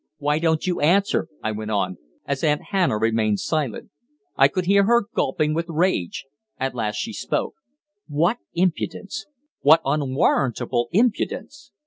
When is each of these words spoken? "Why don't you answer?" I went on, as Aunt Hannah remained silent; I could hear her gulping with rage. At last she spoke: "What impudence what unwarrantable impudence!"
"Why 0.17 0.39
don't 0.39 0.65
you 0.65 0.79
answer?" 0.79 1.27
I 1.43 1.51
went 1.51 1.69
on, 1.69 1.99
as 2.25 2.43
Aunt 2.43 2.63
Hannah 2.71 2.97
remained 2.97 3.39
silent; 3.39 3.91
I 4.35 4.47
could 4.47 4.65
hear 4.65 4.85
her 4.85 5.05
gulping 5.15 5.53
with 5.53 5.67
rage. 5.69 6.25
At 6.59 6.73
last 6.73 6.95
she 6.95 7.13
spoke: 7.13 7.53
"What 8.07 8.39
impudence 8.55 9.27
what 9.59 9.79
unwarrantable 9.85 10.89
impudence!" 10.91 11.69